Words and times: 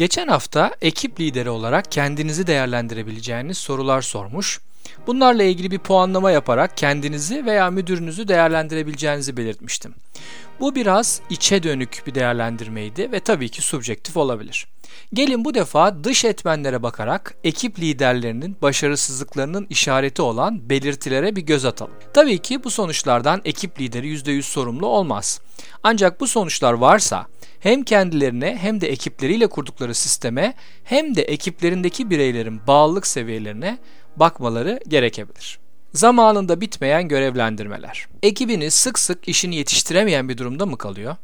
Geçen 0.00 0.28
hafta 0.28 0.74
ekip 0.82 1.20
lideri 1.20 1.50
olarak 1.50 1.92
kendinizi 1.92 2.46
değerlendirebileceğiniz 2.46 3.58
sorular 3.58 4.02
sormuş. 4.02 4.60
Bunlarla 5.06 5.42
ilgili 5.42 5.70
bir 5.70 5.78
puanlama 5.78 6.30
yaparak 6.30 6.76
kendinizi 6.76 7.46
veya 7.46 7.70
müdürünüzü 7.70 8.28
değerlendirebileceğinizi 8.28 9.36
belirtmiştim. 9.36 9.94
Bu 10.60 10.74
biraz 10.74 11.20
içe 11.30 11.62
dönük 11.62 12.02
bir 12.06 12.14
değerlendirmeydi 12.14 13.12
ve 13.12 13.20
tabii 13.20 13.48
ki 13.48 13.62
subjektif 13.62 14.16
olabilir. 14.16 14.66
Gelin 15.12 15.44
bu 15.44 15.54
defa 15.54 16.04
dış 16.04 16.24
etmenlere 16.24 16.82
bakarak 16.82 17.34
ekip 17.44 17.78
liderlerinin 17.78 18.56
başarısızlıklarının 18.62 19.66
işareti 19.70 20.22
olan 20.22 20.70
belirtilere 20.70 21.36
bir 21.36 21.42
göz 21.42 21.64
atalım. 21.64 21.94
Tabii 22.14 22.38
ki 22.38 22.64
bu 22.64 22.70
sonuçlardan 22.70 23.40
ekip 23.44 23.80
lideri 23.80 24.14
%100 24.14 24.42
sorumlu 24.42 24.86
olmaz. 24.86 25.40
Ancak 25.82 26.20
bu 26.20 26.28
sonuçlar 26.28 26.72
varsa 26.72 27.26
hem 27.60 27.82
kendilerine 27.82 28.58
hem 28.60 28.80
de 28.80 28.88
ekipleriyle 28.88 29.46
kurdukları 29.46 29.94
sisteme 29.94 30.54
hem 30.84 31.14
de 31.16 31.22
ekiplerindeki 31.22 32.10
bireylerin 32.10 32.60
bağlılık 32.66 33.06
seviyelerine 33.06 33.78
bakmaları 34.16 34.80
gerekebilir. 34.88 35.58
Zamanında 35.94 36.60
bitmeyen 36.60 37.08
görevlendirmeler. 37.08 38.06
Ekibiniz 38.22 38.74
sık 38.74 38.98
sık 38.98 39.28
işini 39.28 39.56
yetiştiremeyen 39.56 40.28
bir 40.28 40.38
durumda 40.38 40.66
mı 40.66 40.78
kalıyor? 40.78 41.16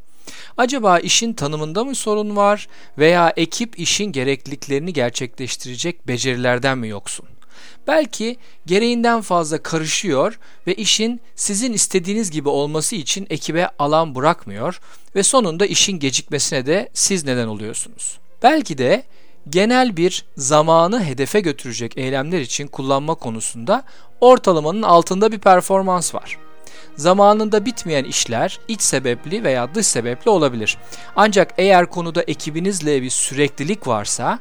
Acaba 0.57 0.99
işin 0.99 1.33
tanımında 1.33 1.85
mı 1.85 1.95
sorun 1.95 2.37
var 2.37 2.69
veya 2.99 3.33
ekip 3.37 3.79
işin 3.79 4.05
gerekliliklerini 4.05 4.93
gerçekleştirecek 4.93 6.09
becerilerden 6.09 6.79
mi 6.79 6.89
yoksun? 6.89 7.27
Belki 7.87 8.37
gereğinden 8.67 9.21
fazla 9.21 9.63
karışıyor 9.63 10.39
ve 10.67 10.75
işin 10.75 11.21
sizin 11.35 11.73
istediğiniz 11.73 12.31
gibi 12.31 12.49
olması 12.49 12.97
için 12.97 13.27
ekibe 13.31 13.69
alan 13.79 14.15
bırakmıyor 14.15 14.81
ve 15.17 15.23
sonunda 15.23 15.67
işin 15.67 15.99
gecikmesine 15.99 16.67
de 16.67 16.89
siz 16.95 17.25
neden 17.25 17.47
oluyorsunuz. 17.47 18.19
Belki 18.43 18.79
de 18.79 19.03
genel 19.49 19.97
bir 19.97 20.25
zamanı 20.37 21.05
hedefe 21.05 21.41
götürecek 21.41 21.99
eylemler 21.99 22.41
için 22.41 22.67
kullanma 22.67 23.15
konusunda 23.15 23.83
ortalamanın 24.21 24.83
altında 24.83 25.33
bir 25.33 25.39
performans 25.39 26.15
var. 26.15 26.39
Zamanında 26.97 27.65
bitmeyen 27.65 28.05
işler 28.05 28.61
iç 28.69 28.83
sebepli 28.83 29.45
veya 29.45 29.75
dış 29.75 29.87
sebepli 29.87 30.31
olabilir. 30.31 30.79
Ancak 31.17 31.55
eğer 31.59 31.87
konuda 31.87 32.23
ekibinizle 32.23 33.03
bir 33.03 33.11
süreklilik 33.11 33.87
varsa 33.87 34.39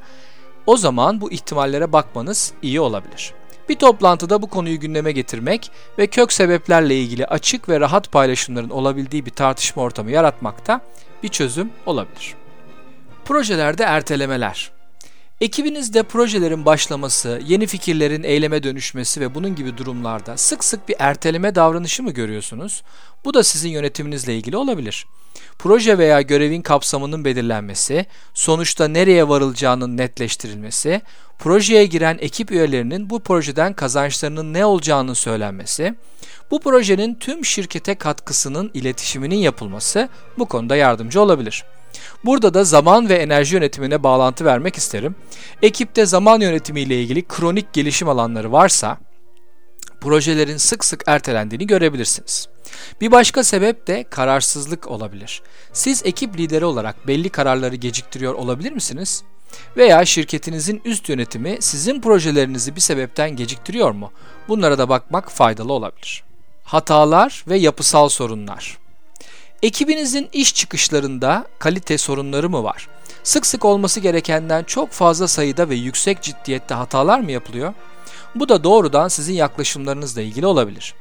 o 0.65 0.77
zaman 0.77 1.21
bu 1.21 1.31
ihtimallere 1.31 1.93
bakmanız 1.93 2.53
iyi 2.61 2.79
olabilir. 2.81 3.33
Bir 3.69 3.75
toplantıda 3.75 4.41
bu 4.41 4.49
konuyu 4.49 4.79
gündeme 4.79 5.11
getirmek 5.11 5.71
ve 5.97 6.07
kök 6.07 6.33
sebeplerle 6.33 6.99
ilgili 6.99 7.25
açık 7.25 7.69
ve 7.69 7.79
rahat 7.79 8.11
paylaşımların 8.11 8.69
olabildiği 8.69 9.25
bir 9.25 9.31
tartışma 9.31 9.83
ortamı 9.83 10.11
yaratmakta 10.11 10.81
bir 11.23 11.29
çözüm 11.29 11.71
olabilir. 11.85 12.35
Projelerde 13.25 13.83
ertelemeler 13.83 14.74
Ekibinizde 15.41 16.03
projelerin 16.03 16.65
başlaması, 16.65 17.41
yeni 17.45 17.67
fikirlerin 17.67 18.23
eyleme 18.23 18.63
dönüşmesi 18.63 19.21
ve 19.21 19.35
bunun 19.35 19.55
gibi 19.55 19.77
durumlarda 19.77 20.37
sık 20.37 20.63
sık 20.63 20.89
bir 20.89 20.95
erteleme 20.99 21.55
davranışı 21.55 22.03
mı 22.03 22.11
görüyorsunuz? 22.11 22.83
Bu 23.25 23.33
da 23.33 23.43
sizin 23.43 23.69
yönetiminizle 23.69 24.35
ilgili 24.35 24.57
olabilir. 24.57 25.05
Proje 25.59 25.97
veya 25.97 26.21
görevin 26.21 26.61
kapsamının 26.61 27.25
belirlenmesi, 27.25 28.05
sonuçta 28.33 28.87
nereye 28.87 29.27
varılacağının 29.27 29.97
netleştirilmesi, 29.97 31.01
projeye 31.39 31.85
giren 31.85 32.17
ekip 32.21 32.51
üyelerinin 32.51 33.09
bu 33.09 33.19
projeden 33.19 33.73
kazançlarının 33.73 34.53
ne 34.53 34.65
olacağının 34.65 35.13
söylenmesi, 35.13 35.95
bu 36.51 36.59
projenin 36.59 37.15
tüm 37.15 37.45
şirkete 37.45 37.95
katkısının 37.95 38.71
iletişiminin 38.73 39.35
yapılması 39.35 40.09
bu 40.37 40.45
konuda 40.45 40.75
yardımcı 40.75 41.21
olabilir. 41.21 41.63
Burada 42.25 42.53
da 42.53 42.63
zaman 42.63 43.09
ve 43.09 43.15
enerji 43.15 43.55
yönetimine 43.55 44.03
bağlantı 44.03 44.45
vermek 44.45 44.75
isterim. 44.75 45.15
Ekipte 45.61 46.05
zaman 46.05 46.41
yönetimi 46.41 46.81
ile 46.81 47.01
ilgili 47.01 47.27
kronik 47.27 47.73
gelişim 47.73 48.09
alanları 48.09 48.51
varsa 48.51 48.97
projelerin 50.01 50.57
sık 50.57 50.85
sık 50.85 51.03
ertelendiğini 51.07 51.67
görebilirsiniz. 51.67 52.47
Bir 53.01 53.11
başka 53.11 53.43
sebep 53.43 53.87
de 53.87 54.05
kararsızlık 54.09 54.87
olabilir. 54.87 55.41
Siz 55.73 56.01
ekip 56.05 56.37
lideri 56.39 56.65
olarak 56.65 57.07
belli 57.07 57.29
kararları 57.29 57.75
geciktiriyor 57.75 58.33
olabilir 58.33 58.71
misiniz? 58.71 59.23
Veya 59.77 60.05
şirketinizin 60.05 60.81
üst 60.85 61.09
yönetimi 61.09 61.57
sizin 61.59 62.01
projelerinizi 62.01 62.75
bir 62.75 62.81
sebepten 62.81 63.35
geciktiriyor 63.35 63.91
mu? 63.91 64.11
Bunlara 64.47 64.77
da 64.77 64.89
bakmak 64.89 65.31
faydalı 65.31 65.73
olabilir. 65.73 66.23
Hatalar 66.63 67.43
ve 67.47 67.57
yapısal 67.57 68.09
sorunlar. 68.09 68.77
Ekibinizin 69.63 70.29
iş 70.33 70.55
çıkışlarında 70.55 71.45
kalite 71.59 71.97
sorunları 71.97 72.49
mı 72.49 72.63
var? 72.63 72.87
Sık 73.23 73.45
sık 73.45 73.65
olması 73.65 73.99
gerekenden 73.99 74.63
çok 74.63 74.91
fazla 74.91 75.27
sayıda 75.27 75.69
ve 75.69 75.75
yüksek 75.75 76.21
ciddiyette 76.21 76.73
hatalar 76.73 77.19
mı 77.19 77.31
yapılıyor? 77.31 77.73
Bu 78.35 78.49
da 78.49 78.63
doğrudan 78.63 79.07
sizin 79.07 79.33
yaklaşımlarınızla 79.33 80.21
ilgili 80.21 80.45
olabilir. 80.45 80.93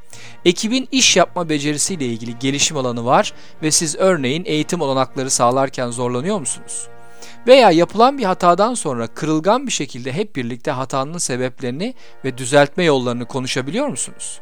Ekibin 0.45 0.89
iş 0.93 1.17
yapma 1.17 1.49
becerisiyle 1.49 2.07
ilgili 2.07 2.39
gelişim 2.39 2.77
alanı 2.77 3.05
var 3.05 3.33
ve 3.63 3.71
siz 3.71 3.97
örneğin 3.97 4.45
eğitim 4.45 4.81
olanakları 4.81 5.31
sağlarken 5.31 5.91
zorlanıyor 5.91 6.39
musunuz? 6.39 6.89
Veya 7.47 7.71
yapılan 7.71 8.19
bir 8.19 8.25
hatadan 8.25 8.75
sonra 8.75 9.07
kırılgan 9.07 9.67
bir 9.67 9.73
şekilde 9.73 10.13
hep 10.13 10.37
birlikte 10.37 10.71
hatanın 10.71 11.19
sebeplerini 11.19 11.95
ve 12.25 12.39
düzeltme 12.39 12.85
yollarını 12.85 13.25
konuşabiliyor 13.25 13.89
musunuz? 13.89 14.41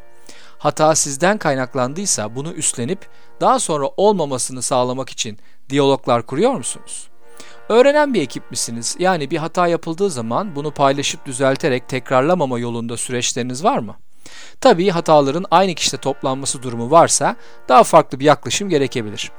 Hata 0.63 0.95
sizden 0.95 1.37
kaynaklandıysa 1.37 2.35
bunu 2.35 2.51
üstlenip 2.51 3.07
daha 3.41 3.59
sonra 3.59 3.87
olmamasını 3.97 4.61
sağlamak 4.61 5.09
için 5.09 5.37
diyaloglar 5.69 6.25
kuruyor 6.25 6.53
musunuz? 6.53 7.07
Öğrenen 7.69 8.13
bir 8.13 8.21
ekip 8.21 8.51
misiniz? 8.51 8.95
Yani 8.99 9.31
bir 9.31 9.37
hata 9.37 9.67
yapıldığı 9.67 10.09
zaman 10.09 10.55
bunu 10.55 10.71
paylaşıp 10.71 11.25
düzelterek 11.25 11.89
tekrarlamama 11.89 12.59
yolunda 12.59 12.97
süreçleriniz 12.97 13.63
var 13.63 13.77
mı? 13.77 13.95
Tabii 14.61 14.89
hataların 14.89 15.45
aynı 15.51 15.75
kişide 15.75 15.97
toplanması 15.97 16.63
durumu 16.63 16.91
varsa 16.91 17.35
daha 17.69 17.83
farklı 17.83 18.19
bir 18.19 18.25
yaklaşım 18.25 18.69
gerekebilir. 18.69 19.31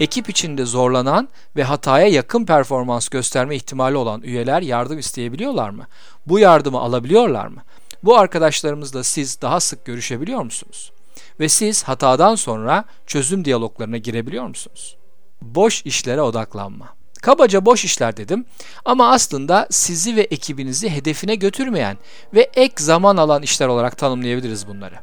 Ekip 0.00 0.28
içinde 0.28 0.64
zorlanan 0.64 1.28
ve 1.56 1.62
hataya 1.62 2.06
yakın 2.06 2.44
performans 2.44 3.08
gösterme 3.08 3.56
ihtimali 3.56 3.96
olan 3.96 4.22
üyeler 4.22 4.62
yardım 4.62 4.98
isteyebiliyorlar 4.98 5.70
mı? 5.70 5.86
Bu 6.26 6.38
yardımı 6.38 6.78
alabiliyorlar 6.78 7.46
mı? 7.46 7.62
Bu 8.02 8.18
arkadaşlarımızla 8.18 9.04
siz 9.04 9.40
daha 9.40 9.60
sık 9.60 9.84
görüşebiliyor 9.84 10.42
musunuz? 10.42 10.92
Ve 11.40 11.48
siz 11.48 11.82
hatadan 11.82 12.34
sonra 12.34 12.84
çözüm 13.06 13.44
diyaloglarına 13.44 13.96
girebiliyor 13.96 14.44
musunuz? 14.46 14.96
Boş 15.42 15.82
işlere 15.86 16.22
odaklanma. 16.22 16.88
Kabaca 17.22 17.64
boş 17.64 17.84
işler 17.84 18.16
dedim 18.16 18.44
ama 18.84 19.10
aslında 19.10 19.66
sizi 19.70 20.16
ve 20.16 20.20
ekibinizi 20.20 20.90
hedefine 20.90 21.34
götürmeyen 21.34 21.98
ve 22.34 22.50
ek 22.54 22.74
zaman 22.78 23.16
alan 23.16 23.42
işler 23.42 23.68
olarak 23.68 23.98
tanımlayabiliriz 23.98 24.68
bunları. 24.68 24.94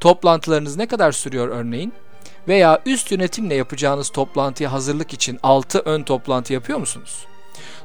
Toplantılarınız 0.00 0.76
ne 0.76 0.86
kadar 0.86 1.12
sürüyor 1.12 1.48
örneğin? 1.48 1.92
Veya 2.48 2.82
üst 2.86 3.12
yönetimle 3.12 3.54
yapacağınız 3.54 4.10
toplantıya 4.10 4.72
hazırlık 4.72 5.12
için 5.12 5.38
6 5.42 5.78
ön 5.78 6.02
toplantı 6.02 6.52
yapıyor 6.52 6.78
musunuz? 6.78 7.26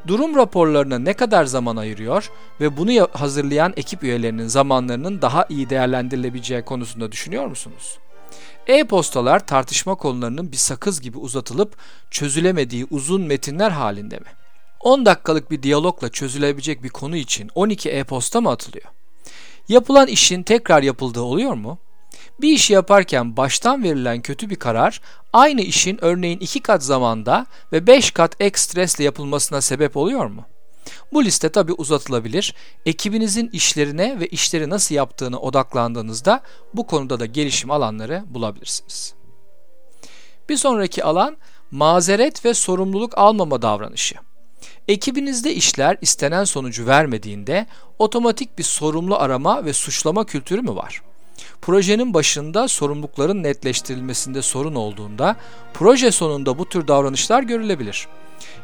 Durum 0.07 0.35
raporlarına 0.35 0.99
ne 0.99 1.13
kadar 1.13 1.45
zaman 1.45 1.75
ayırıyor 1.75 2.31
ve 2.61 2.77
bunu 2.77 3.07
hazırlayan 3.13 3.73
ekip 3.77 4.03
üyelerinin 4.03 4.47
zamanlarının 4.47 5.21
daha 5.21 5.45
iyi 5.49 5.69
değerlendirilebileceği 5.69 6.61
konusunda 6.61 7.11
düşünüyor 7.11 7.45
musunuz? 7.45 7.97
E-postalar 8.67 9.47
tartışma 9.47 9.95
konularının 9.95 10.51
bir 10.51 10.57
sakız 10.57 11.01
gibi 11.01 11.17
uzatılıp 11.17 11.75
çözülemediği 12.11 12.87
uzun 12.91 13.21
metinler 13.21 13.71
halinde 13.71 14.17
mi? 14.17 14.25
10 14.79 15.05
dakikalık 15.05 15.51
bir 15.51 15.63
diyalogla 15.63 16.09
çözülebilecek 16.09 16.83
bir 16.83 16.89
konu 16.89 17.15
için 17.15 17.49
12 17.55 17.89
e-posta 17.89 18.41
mı 18.41 18.49
atılıyor? 18.49 18.85
Yapılan 19.67 20.07
işin 20.07 20.43
tekrar 20.43 20.83
yapıldığı 20.83 21.21
oluyor 21.21 21.53
mu? 21.53 21.77
Bir 22.41 22.53
işi 22.53 22.73
yaparken 22.73 23.37
baştan 23.37 23.83
verilen 23.83 24.21
kötü 24.21 24.49
bir 24.49 24.55
karar 24.55 25.01
aynı 25.33 25.61
işin 25.61 26.05
örneğin 26.05 26.39
2 26.39 26.59
kat 26.59 26.83
zamanda 26.83 27.45
ve 27.71 27.87
5 27.87 28.11
kat 28.11 28.35
ek 28.39 28.59
stresle 28.59 29.03
yapılmasına 29.03 29.61
sebep 29.61 29.97
oluyor 29.97 30.25
mu? 30.25 30.45
Bu 31.13 31.23
liste 31.23 31.49
tabi 31.49 31.73
uzatılabilir. 31.73 32.55
Ekibinizin 32.85 33.49
işlerine 33.53 34.19
ve 34.19 34.27
işleri 34.27 34.69
nasıl 34.69 34.95
yaptığını 34.95 35.39
odaklandığınızda 35.39 36.41
bu 36.73 36.87
konuda 36.87 37.19
da 37.19 37.25
gelişim 37.25 37.71
alanları 37.71 38.23
bulabilirsiniz. 38.27 39.13
Bir 40.49 40.57
sonraki 40.57 41.03
alan 41.03 41.37
mazeret 41.71 42.45
ve 42.45 42.53
sorumluluk 42.53 43.17
almama 43.17 43.61
davranışı. 43.61 44.15
Ekibinizde 44.87 45.53
işler 45.53 45.97
istenen 46.01 46.43
sonucu 46.43 46.87
vermediğinde 46.87 47.67
otomatik 47.99 48.57
bir 48.57 48.63
sorumlu 48.63 49.15
arama 49.15 49.65
ve 49.65 49.73
suçlama 49.73 50.25
kültürü 50.25 50.61
mü 50.61 50.75
var? 50.75 51.01
Projenin 51.61 52.13
başında 52.13 52.67
sorumlulukların 52.67 53.43
netleştirilmesinde 53.43 54.41
sorun 54.41 54.75
olduğunda 54.75 55.35
proje 55.73 56.11
sonunda 56.11 56.57
bu 56.57 56.69
tür 56.69 56.87
davranışlar 56.87 57.43
görülebilir. 57.43 58.07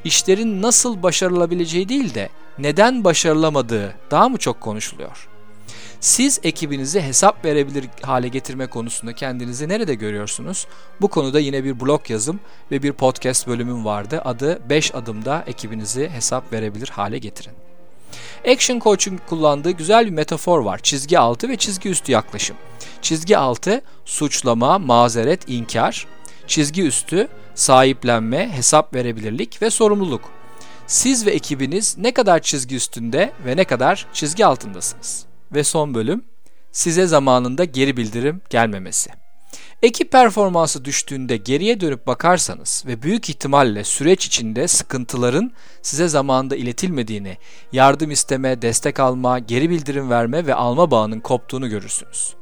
İşlerin 0.03 0.61
nasıl 0.61 1.03
başarılabileceği 1.03 1.89
değil 1.89 2.13
de 2.13 2.29
neden 2.59 3.03
başarılamadığı 3.03 3.95
daha 4.11 4.29
mı 4.29 4.37
çok 4.37 4.61
konuşuluyor? 4.61 5.27
Siz 5.99 6.39
ekibinizi 6.43 7.01
hesap 7.01 7.45
verebilir 7.45 7.85
hale 8.01 8.27
getirme 8.27 8.67
konusunda 8.67 9.13
kendinizi 9.13 9.69
nerede 9.69 9.95
görüyorsunuz? 9.95 10.67
Bu 11.01 11.07
konuda 11.07 11.39
yine 11.39 11.63
bir 11.63 11.79
blog 11.79 12.09
yazım 12.09 12.39
ve 12.71 12.83
bir 12.83 12.91
podcast 12.91 13.47
bölümüm 13.47 13.85
vardı. 13.85 14.21
Adı 14.25 14.69
5 14.69 14.95
adımda 14.95 15.43
ekibinizi 15.47 16.09
hesap 16.09 16.53
verebilir 16.53 16.87
hale 16.87 17.17
getirin. 17.17 17.64
Action 18.47 18.79
Coach'un 18.79 19.19
kullandığı 19.29 19.71
güzel 19.71 20.05
bir 20.05 20.11
metafor 20.11 20.59
var. 20.59 20.79
Çizgi 20.83 21.19
altı 21.19 21.49
ve 21.49 21.55
çizgi 21.55 21.89
üstü 21.89 22.11
yaklaşım. 22.11 22.55
Çizgi 23.01 23.37
altı 23.37 23.81
suçlama, 24.05 24.79
mazeret, 24.79 25.49
inkar. 25.49 26.07
Çizgi 26.47 26.83
üstü 26.83 27.27
sahiplenme, 27.55 28.49
hesap 28.55 28.95
verebilirlik 28.95 29.61
ve 29.61 29.69
sorumluluk. 29.69 30.21
Siz 30.87 31.25
ve 31.25 31.31
ekibiniz 31.31 31.97
ne 31.97 32.13
kadar 32.13 32.39
çizgi 32.39 32.75
üstünde 32.75 33.31
ve 33.45 33.57
ne 33.57 33.63
kadar 33.63 34.07
çizgi 34.13 34.45
altındasınız? 34.45 35.25
Ve 35.51 35.63
son 35.63 35.93
bölüm 35.93 36.23
size 36.71 37.07
zamanında 37.07 37.63
geri 37.63 37.97
bildirim 37.97 38.41
gelmemesi. 38.49 39.24
Ekip 39.85 40.11
performansı 40.11 40.85
düştüğünde 40.85 41.37
geriye 41.37 41.79
dönüp 41.79 42.07
bakarsanız 42.07 42.83
ve 42.87 43.01
büyük 43.01 43.29
ihtimalle 43.29 43.83
süreç 43.83 44.25
içinde 44.25 44.67
sıkıntıların 44.67 45.51
size 45.81 46.07
zamanında 46.07 46.55
iletilmediğini, 46.55 47.37
yardım 47.71 48.11
isteme, 48.11 48.61
destek 48.61 48.99
alma, 48.99 49.39
geri 49.39 49.69
bildirim 49.69 50.09
verme 50.09 50.47
ve 50.47 50.55
alma 50.55 50.91
bağının 50.91 51.19
koptuğunu 51.19 51.69
görürsünüz. 51.69 52.33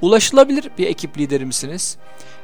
Ulaşılabilir 0.00 0.70
bir 0.78 0.86
ekip 0.86 1.18
lideri 1.18 1.46
misiniz? 1.46 1.96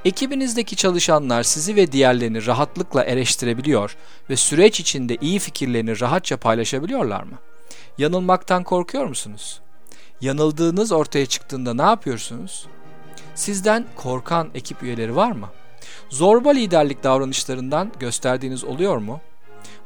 Ekibinizdeki 0.04 0.76
çalışanlar 0.76 1.42
sizi 1.42 1.76
ve 1.76 1.92
diğerlerini 1.92 2.46
rahatlıkla 2.46 3.04
eleştirebiliyor 3.04 3.96
ve 4.30 4.36
süreç 4.36 4.80
içinde 4.80 5.16
iyi 5.20 5.38
fikirlerini 5.38 6.00
rahatça 6.00 6.36
paylaşabiliyorlar 6.36 7.22
mı? 7.22 7.38
Yanılmaktan 7.98 8.64
korkuyor 8.64 9.04
musunuz? 9.04 9.60
Yanıldığınız 10.20 10.92
ortaya 10.92 11.26
çıktığında 11.26 11.74
ne 11.74 11.82
yapıyorsunuz? 11.82 12.66
Sizden 13.34 13.86
korkan 13.96 14.50
ekip 14.54 14.82
üyeleri 14.82 15.16
var 15.16 15.32
mı? 15.32 15.48
Zorba 16.08 16.50
liderlik 16.50 17.02
davranışlarından 17.02 17.92
gösterdiğiniz 18.00 18.64
oluyor 18.64 18.96
mu? 18.96 19.20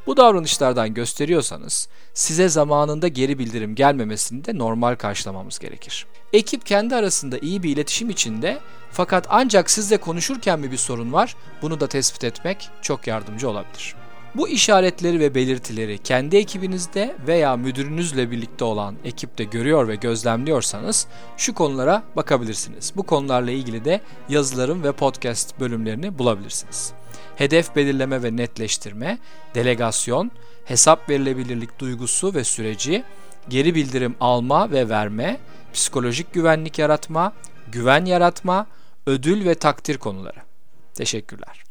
Bu 0.07 0.17
davranışlardan 0.17 0.95
gösteriyorsanız 0.95 1.89
size 2.15 2.49
zamanında 2.49 3.09
geri 3.09 3.39
bildirim 3.39 3.75
gelmemesini 3.75 4.45
de 4.45 4.59
normal 4.59 4.95
karşılamamız 4.95 5.59
gerekir. 5.59 6.07
Ekip 6.33 6.67
kendi 6.67 6.97
arasında 6.97 7.39
iyi 7.39 7.63
bir 7.63 7.71
iletişim 7.71 8.11
içinde 8.11 8.59
fakat 8.93 9.27
ancak 9.31 9.71
sizle 9.71 9.97
konuşurken 9.97 10.61
mi 10.61 10.73
bir 10.73 10.77
sorun 10.77 11.13
var 11.13 11.37
bunu 11.63 11.81
da 11.81 11.87
tespit 11.87 12.25
etmek 12.25 12.71
çok 12.83 13.07
yardımcı 13.07 13.51
olabilir. 13.51 14.04
Bu 14.35 14.49
işaretleri 14.49 15.21
ve 15.21 15.35
belirtileri 15.35 15.99
kendi 15.99 16.37
ekibinizde 16.37 17.17
veya 17.27 17.57
müdürünüzle 17.57 18.31
birlikte 18.31 18.65
olan 18.65 18.97
ekipte 19.05 19.45
görüyor 19.45 19.89
ve 19.89 19.95
gözlemliyorsanız 19.95 21.07
şu 21.37 21.55
konulara 21.55 22.03
bakabilirsiniz. 22.17 22.93
Bu 22.97 23.03
konularla 23.03 23.51
ilgili 23.51 23.85
de 23.85 24.01
yazılarım 24.29 24.83
ve 24.83 24.93
podcast 24.93 25.61
bölümlerini 25.61 26.19
bulabilirsiniz. 26.19 26.93
Hedef 27.37 27.77
belirleme 27.77 28.23
ve 28.23 28.37
netleştirme, 28.37 29.19
delegasyon, 29.55 30.31
hesap 30.65 31.09
verilebilirlik 31.11 31.79
duygusu 31.79 32.35
ve 32.35 32.45
süreci, 32.45 33.05
geri 33.49 33.75
bildirim 33.75 34.15
alma 34.21 34.71
ve 34.71 34.89
verme, 34.89 35.39
psikolojik 35.73 36.33
güvenlik 36.33 36.79
yaratma, 36.79 37.33
güven 37.73 38.05
yaratma, 38.05 38.67
ödül 39.07 39.45
ve 39.45 39.55
takdir 39.55 39.99
konuları. 39.99 40.39
Teşekkürler. 40.95 41.64